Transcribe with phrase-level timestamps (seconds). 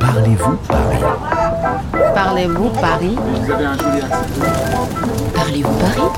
[0.00, 1.04] Parlez-vous Paris?
[2.12, 3.16] Parlez-vous Paris?
[3.16, 4.88] Vous avez un joli accent.
[5.32, 6.10] Parlez-vous Paris?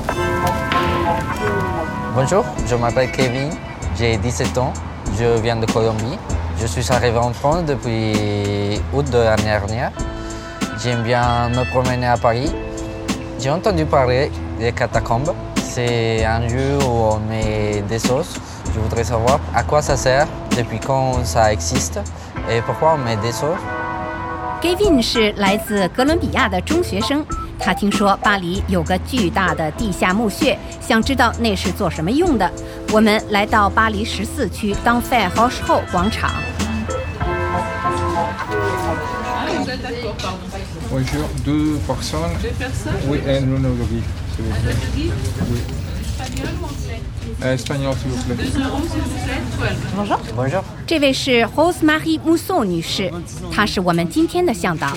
[2.15, 3.51] Bonjour, je m'appelle Kevin,
[3.99, 4.73] j'ai 17 ans,
[5.19, 6.19] je viens de Colombie.
[6.59, 9.93] Je suis arrivé en France depuis août de l'année dernière.
[10.83, 12.51] J'aime bien me promener à Paris.
[13.39, 15.35] J'ai entendu parler des catacombes.
[15.57, 18.41] C'est un lieu où on met des sauces.
[18.74, 22.00] Je voudrais savoir à quoi ça sert, depuis quand ça existe
[22.50, 23.58] et pourquoi on met des sauces.
[24.62, 27.24] Gavin 是来自哥伦比亚的中学生，
[27.60, 32.52] 他听说巴黎有个巨大的地下墓穴，想知道那是做什么用的。
[32.92, 36.32] 我们来到巴黎十四区当 Fair House 后广场。
[40.90, 42.34] Bonjour, deux personnes.
[42.42, 44.02] Deux personnes Oui, un monologue,
[44.36, 44.76] s'il vous plaît.
[44.96, 45.62] Oui.
[46.42, 47.11] Euh,
[47.42, 48.38] Espagnol, s'il vous plaît.
[50.36, 50.64] Bonjour.
[50.86, 53.12] 这位是 Rosemarie Mousseau 女士，
[53.52, 54.88] 她是我们今天的向导。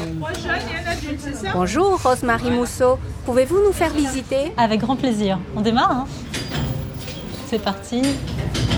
[1.52, 4.52] Bonjour Rosemarie Mousseau, pouvez-vous nous faire visiter?
[4.56, 5.38] Avec grand plaisir.
[5.56, 6.06] On démarre hein
[7.50, 8.02] C'est parti.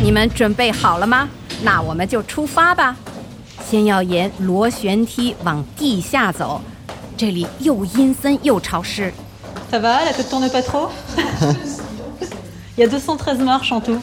[0.03, 1.29] 你们准备好了吗？
[1.63, 2.97] 那我们就出发吧。
[3.69, 6.61] 先要沿螺旋梯往地下走，
[7.17, 9.13] 这里又阴森又潮湿。
[9.71, 10.91] Ça va La tête tourne pas trop
[12.77, 14.01] Il y a 213 marches en tout.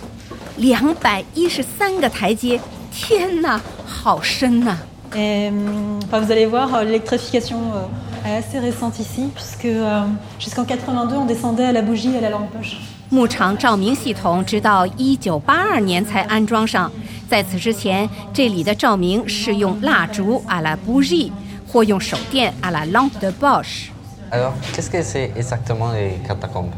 [0.58, 2.60] 两百一十三个台阶，
[2.92, 4.78] 天哪，好深呐、
[5.16, 10.04] Et hum, enfin, vous allez voir, euh, l'électrification euh, est assez récente ici, puisque euh,
[10.38, 12.76] jusqu'en 82, on descendait à la bougie et à la lampe poche.
[13.12, 16.92] 牧场照明系统直到一九八二年才安装上，
[17.28, 21.32] 在此之前，这里的照明是用蜡烛 à la bougie
[21.68, 23.90] 或用手电 à la lampe de Bosch。
[24.30, 26.70] Alors, qu'est-ce que c'est exactement les catacombes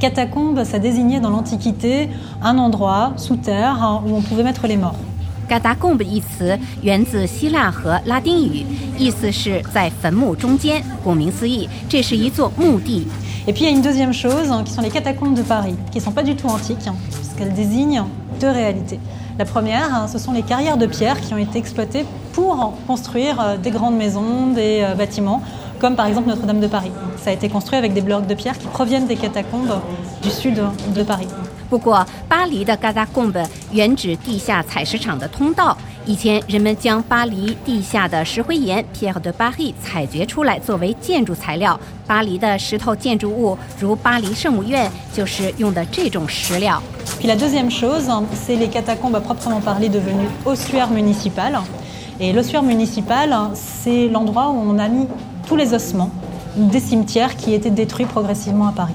[0.00, 2.08] Catacombe, ça désignait dans l'Antiquité
[2.42, 4.96] un endroit sous terre hein, où on pouvait mettre les morts.
[5.48, 8.64] catacombe 一词源自希腊和拉丁语，
[8.96, 10.80] 意思是在坟墓中间。
[11.02, 13.08] 顾名思义，这是一座墓地。
[13.46, 15.74] Et puis il y a une deuxième chose, hein, qui sont les catacombes de Paris,
[15.90, 18.04] qui ne sont pas du tout antiques, hein, puisqu'elles désignent
[18.38, 19.00] deux réalités.
[19.38, 23.40] La première, hein, ce sont les carrières de pierre qui ont été exploitées pour construire
[23.40, 25.42] euh, des grandes maisons, des euh, bâtiments,
[25.78, 26.92] comme par exemple Notre-Dame de Paris.
[27.16, 29.80] Ça a été construit avec des blocs de pierre qui proviennent des catacombes
[30.22, 30.60] du sud
[30.94, 31.28] de Paris.
[31.68, 35.76] 不过，巴黎的 catacombe 原指地下采石场的通道。
[36.06, 41.78] 以前人们将巴黎地下的石灰岩 （Pierre de Paris） 采掘出来作为建筑材料。
[42.06, 46.82] 巴黎的石头建筑物，如巴黎圣母院，就是用的这种石料。
[47.20, 51.60] Puis la deuxième chose, hein, c'est les catacombes à proprement parler devenues ossuaires municipales.
[52.18, 55.06] Et l'ossuaire municipal, hein, c'est l'endroit où on a mis
[55.46, 56.10] tous les ossements
[56.56, 58.94] des cimetières qui étaient détruits progressivement à Paris.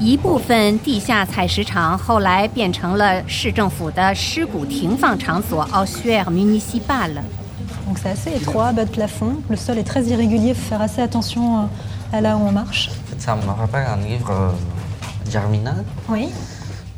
[0.00, 7.22] 一部分地下采石场后来变成了市政府的尸骨停放场所 （Ossuaire municipal）。
[7.86, 9.36] Donc c'est assez étroit, bas de plafond.
[9.48, 12.50] Le sol est très irrégulier, il faut faire assez attention euh, à là où on
[12.50, 12.90] marche.
[13.18, 15.84] Ça me rappelle un livre euh, Germinal.
[16.08, 16.30] Oui.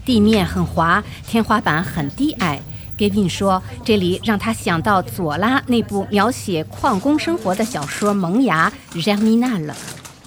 [0.07, 2.61] 地面很滑，天花板很低矮。
[3.00, 8.70] Gavin 说，这里让他想到左拉那部描写矿工生活的小说《萌芽》
[9.02, 9.72] （Germinal）。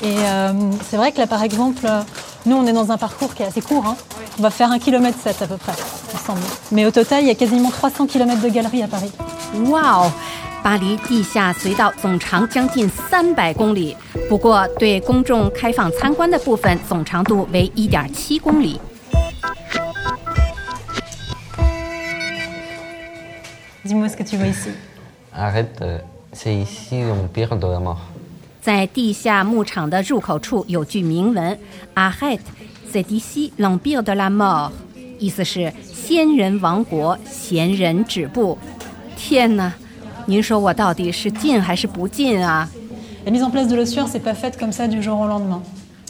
[0.00, 2.03] Et euh, c'est vrai que là, par exemple, euh,
[2.44, 3.87] nous, on est dans un parcours qui est assez court.
[3.87, 3.97] hein.
[4.38, 5.75] On va faire un kilomètre 7 à peu près,
[6.15, 6.41] ensemble.
[6.72, 9.12] Mais au total, il y a quasiment 300 km de galeries à Paris.
[9.71, 10.10] 哇哦！
[10.65, 13.97] 巴黎地下隧道总长将近三百公里，
[14.28, 18.81] 不过对公众开放参观的部分总长度为一点七公里。
[23.84, 24.70] Dis-moi ce que tu vois ici.
[25.34, 25.98] Arrête, euh,
[26.32, 27.98] c'est ici l'empire de la mort.
[28.60, 31.59] 在地下牧场的入口处有句铭文
[31.97, 32.38] “Arrête,
[32.92, 34.71] c'est ici l'empire de la mort”，
[35.19, 38.56] 意思是仙人王国，闲人止步。
[39.16, 39.72] 天哪，
[40.26, 42.69] 您说我到底是进还是不进啊
[43.25, 45.60] ？La mise en place de l'ossuaire, c'est pas faite comme ça du jour au lendemain.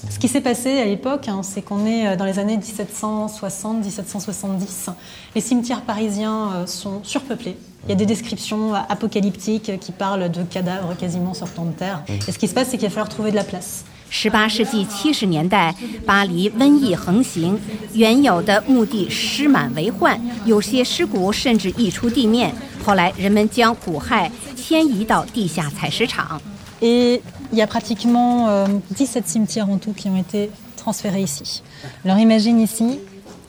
[0.10, 4.94] Ce qui s'est passé à l'époque, hein, c'est qu'on est euh, dans les années 1760-1770.
[5.34, 7.58] Les cimetières parisiens euh, sont surpeuplés.
[7.86, 11.72] Il y a des descriptions euh, apocalyptiques euh, qui parlent de cadavres quasiment sortant de
[11.72, 12.04] terre.
[12.28, 13.84] Et ce qui se passe, c'est qu'il va falloir trouver de la place.
[14.10, 15.76] 十八世纪七十年代，
[16.06, 17.60] 巴黎瘟疫横行，
[17.94, 22.56] 原有的墓地尸满为患，有些尸骨甚至溢出地面。
[22.86, 26.42] 后来，人们将骨骸迁移到地下采石场。
[26.80, 27.22] Et
[27.52, 31.64] il y a pratiquement euh, 17 cimetières en tout qui ont été transférés ici.
[32.06, 33.00] Alors imagine ici,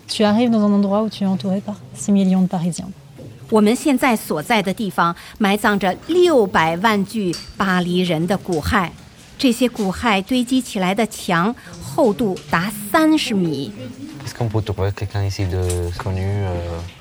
[0.09, 2.89] tu arrives dans un endroit où tu es entouré par 6 millions de Parisiens.
[3.51, 8.91] 我们现在所在的地方埋葬着六百万具巴黎人的骨骸，
[9.39, 13.73] 这些骨骸堆积起来的墙厚度达三十米。
[14.27, 15.59] Est-ce qu'on peut trouver quelqu'un ici de
[15.97, 16.53] connu euh,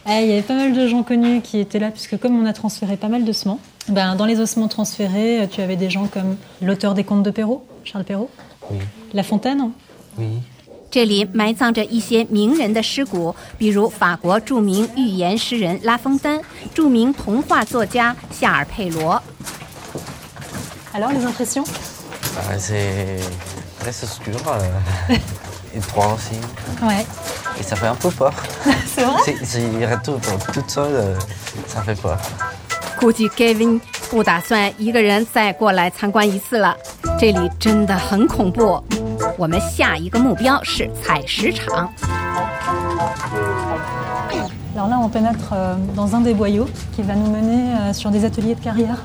[0.08, 2.46] Eh, il y avait pas mal de gens connus qui étaient là, puisque comme on
[2.46, 3.60] a transféré pas mal d'ossements,
[3.90, 7.66] Ben, dans les ossements transférés, tu avais des gens comme l'auteur des contes de Perrault,
[7.86, 8.30] Charles Perrault,
[8.70, 8.80] Oui,
[9.14, 9.72] La Fontaine,
[10.18, 10.42] oui.
[10.90, 16.40] 这里埋葬着一些名人的尸骨，比如法国着名寓言诗人拉封丹、
[16.74, 19.22] 着名童话作家夏尔佩罗。
[20.94, 21.64] Alors, les impressions
[22.38, 23.20] Ah, c'est
[23.80, 24.36] très obscur.
[24.48, 25.16] euh,
[25.76, 26.40] et droit aussi.
[26.82, 27.06] Ouais,
[27.60, 28.34] Et ça fait un peu peur.
[28.96, 30.20] c'est vrai C'est- J'y retourne
[30.54, 31.16] toute seule, euh,
[31.68, 32.18] ça fait peur.
[33.02, 36.76] 估计 Gavin 不打算一个人再过来参观一次了，
[37.20, 38.84] 这里真的很恐怖。
[39.38, 41.90] 我们下一个目标是采石场。
[44.76, 48.12] Alors là, on pénètre euh, dans un des boyaux qui va nous mener euh, sur
[48.12, 48.98] des ateliers de carrière.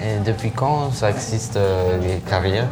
[0.00, 2.68] Et depuis quand ça existe euh, les carrières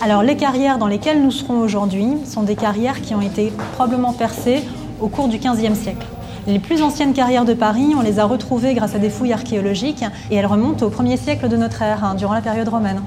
[0.00, 4.12] Alors, les carrières dans lesquelles nous serons aujourd'hui sont des carrières qui ont été probablement
[4.12, 4.64] percées
[5.00, 6.04] au cours du XVe siècle.
[6.49, 10.03] Les plus anciennes carrières de Paris, on les a retrouvées grâce à des fouilles archéologiques
[10.31, 13.03] et elles remontent au 1er siècle de notre ère, hein, durant la période romaine.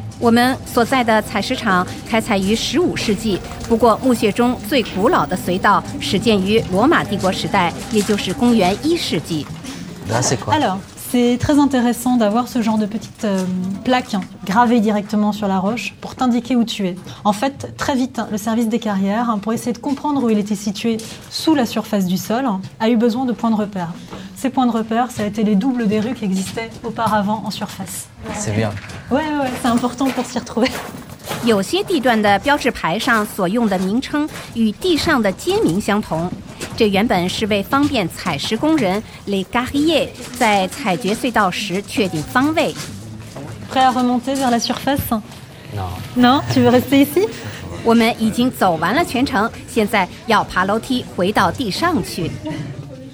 [10.21, 10.55] C'est quoi?
[10.55, 10.79] Alors
[11.12, 13.44] c'est très intéressant d'avoir ce genre de petites euh,
[13.86, 14.16] plaques
[14.46, 16.96] gravées directement sur la roche pour t'indiquer où tu es.
[17.24, 20.38] En fait, très vite, le service des carrières, hein, pour essayer de comprendre où il
[20.38, 20.98] était situé
[21.30, 22.46] sous la surface du sol,
[22.80, 23.94] a eu besoin de points de repère.
[24.36, 27.52] Ces points de repère, ça a été les doubles des rues qui existaient auparavant en
[27.52, 28.08] surface.
[28.34, 28.72] C'est bien.
[29.10, 30.69] Ouais, ouais, ouais, c'est important pour s'y retrouver.
[31.44, 36.30] 有些地段的标志牌上所用的名称与地上的街名相同，
[36.82, 42.75] 这原本是为方便采石工人 les carriers 在采掘隧道时确定方位。
[43.73, 44.99] Prêt à remonter vers la surface
[45.76, 45.87] Non.
[46.17, 47.29] Non Tu veux rester ici
[47.84, 52.29] 我们已经走完了全程，现在要爬楼梯回到地上去。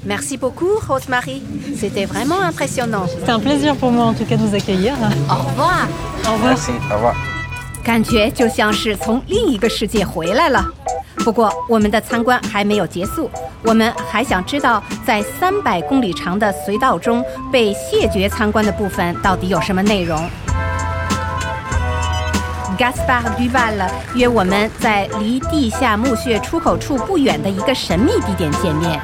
[0.07, 1.43] Merci beaucoup, Rosemary.
[1.79, 3.07] C'était vraiment impressionnant.
[3.23, 4.95] C'est un plaisir pour moi en tout cas de vous accueillir.
[5.29, 5.87] Au revoir.
[6.25, 6.57] Au revoir.
[6.57, 7.15] Merci, au revoir.
[7.85, 10.67] 感觉就像是从另一个世界回来了。
[11.29, 13.31] 不过，我们的参观还没有结束，
[13.63, 17.23] 我们还想知道，在三百公里长的隧道中
[17.53, 20.19] 被谢绝参观的部分到底有什么内容。
[22.79, 28.99] Gaspard Duval 约我们在离地下墓穴出口处不远的一个神秘地点见面。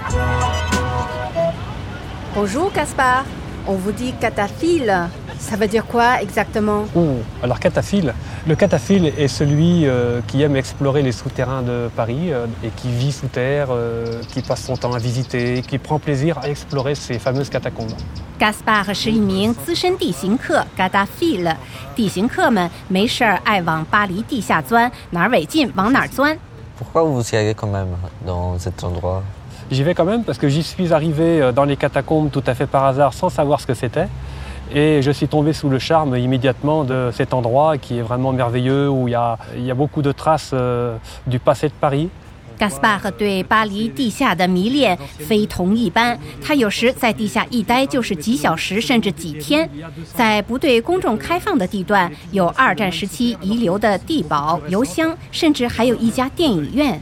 [2.35, 3.25] Bonjour Gaspard,
[3.67, 5.11] on vous dit cataphile.
[5.39, 8.15] Ça veut dire quoi exactement Oh, alors cataphile.
[8.48, 12.90] Le cataphile est celui euh, qui aime explorer les souterrains de Paris euh, et qui
[12.90, 16.96] vit sous terre, euh, qui passe son temps à visiter, qui prend plaisir à explorer
[16.96, 17.94] ces fameuses catacombes.
[18.40, 21.54] Gaspar 是一名资深地形客 g a d a f i l
[21.94, 26.38] 地形客们没事儿爱往巴黎地下钻，哪儿违禁往哪儿钻。
[26.78, 27.90] Pourquoi vous y allez quand même
[28.26, 29.22] dans cet endroit
[29.70, 32.56] J'y vais quand même parce que j'y suis arrivé euh, dans les catacombes tout à
[32.56, 34.08] fait par hasard sans savoir ce que c'était.
[34.72, 38.90] Et je suis tombé sous le charme immédiatement de cet endroit qui est vraiment merveilleux,
[38.90, 42.10] où il y a, il y a beaucoup de traces euh, du passé de Paris.
[42.60, 49.70] Gaspar 对巴黎地下的迷恋非同一般，他有时在地下一待就是几小时甚至几天。
[50.14, 57.02] 在不对公众开放的地段，有二战时期遗留的地堡、邮箱，甚至还有一家电影院。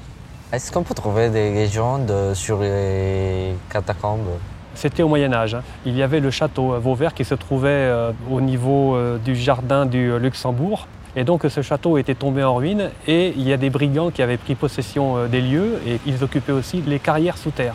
[0.51, 4.37] Est-ce qu'on peut trouver des légendes sur les catacombes
[4.75, 5.55] C'était au Moyen Âge.
[5.55, 5.63] hein.
[5.85, 9.35] Il y avait le château euh, Vauvert qui se trouvait euh, au niveau euh, du
[9.35, 10.87] jardin du euh, Luxembourg.
[11.15, 14.21] Et donc ce château était tombé en ruine et il y a des brigands qui
[14.21, 17.73] avaient pris possession euh, des lieux et ils occupaient aussi les carrières sous terre.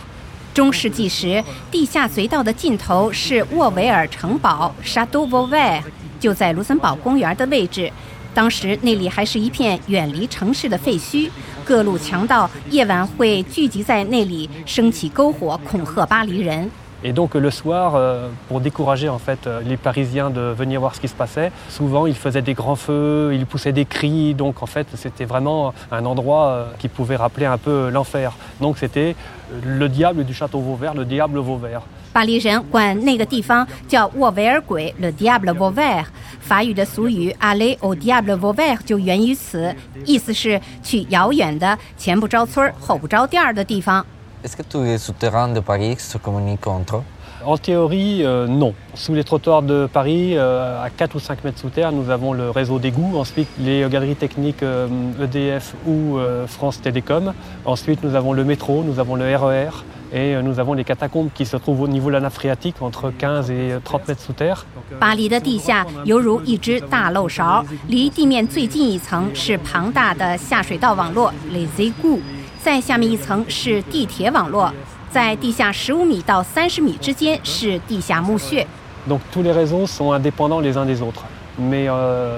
[0.55, 5.83] 中世纪时，地下隧道的尽头是沃维尔城堡 （Chateau Vauvert），
[6.21, 7.91] 就在卢森堡公园的位置。
[8.35, 11.31] 当时那里还是一片远离城市的废墟，
[11.65, 16.71] 各路强盗夜晚会聚集在那里，升起篝火，恐吓巴黎人。
[17.05, 20.95] Et donc le soir, euh, pour décourager en fait euh, les Parisiens de venir voir
[20.95, 24.35] ce qui se passait, souvent ils faisaient des grands feux, ils poussaient des cris.
[24.35, 28.33] Donc en fait c'était vraiment un endroit euh, qui pouvait rappeler un peu l'enfer.
[28.61, 29.17] Donc c'était
[29.65, 31.83] le diable du château Vauvert, le diable Vauvert.
[32.13, 36.05] 巴黎人管那个地方叫沃维尔鬼 （Le Diable Vauvert）。
[36.41, 39.75] 法语的俗语 “aller au diable Vauvert” 就源于此，
[40.05, 44.05] 意思是去遥远的、前不着村儿后不着店儿的地方。
[44.47, 47.03] Est-ce que tous les souterrains de Paris se communiquent entre eux
[47.45, 48.75] En théorie, euh, non.
[48.95, 52.33] Sous les trottoirs de Paris, euh, à 4 ou 5 mètres sous terre, nous avons
[52.33, 53.17] le réseau d'égouts.
[53.17, 54.89] Ensuite, les galeries techniques euh,
[55.23, 57.33] EDF ou euh, France Télécom.
[57.65, 59.71] Ensuite, nous avons le métro, nous avons le RER
[60.13, 62.77] et euh, nous avons les catacombes qui se trouvent au niveau de la nappe phréatique,
[62.83, 64.67] entre 15 et 30 mètres sous terre.
[65.01, 72.21] 巴黎的地下犹如一只大漏勺，离地面最近一层是庞大的下水道网络 （Les égouts），
[72.64, 74.72] 再下面一层是地铁网络，
[75.12, 78.66] 在地下十五米到三十米之间是地下墓穴。
[79.08, 81.24] Donc tous les réseaux sont indépendants les uns des autres.
[81.60, 82.38] Mais euh,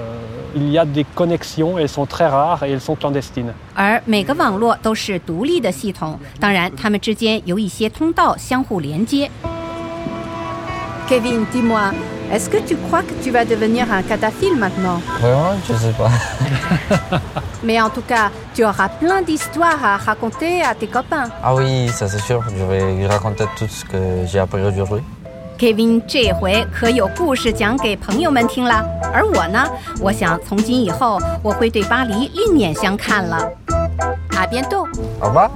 [0.54, 3.52] il y a des connexions, elles sont très rares et elles sont clandestines.
[3.74, 9.30] 而每个网络都是独立的系统，当然，它们之间有一些通道相互连接。
[11.06, 11.92] Kevin, dis-moi,
[12.31, 16.09] est-ce que tu crois que tu vas devenir un cataphile maintenant Vraiment, je sais pas.
[17.63, 21.29] Mais en tout cas, tu auras plein d'histoires à raconter à tes copains.
[21.43, 25.01] Ah oui, ça c'est sûr, je vais lui raconter tout ce que j'ai appris aujourd'hui.
[25.57, 29.65] Kevin 这回可有故事讲给朋友们听了，而我呢，
[30.01, 33.49] 我想从今以后我会对巴黎另眼相看了。
[34.31, 34.85] À bientôt.
[35.21, 35.49] Au revoir.